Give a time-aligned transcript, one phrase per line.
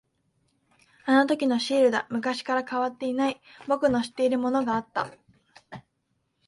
[1.05, 2.07] あのときのシールだ。
[2.09, 5.11] 昔から変わっていない、僕の知っているものがあった。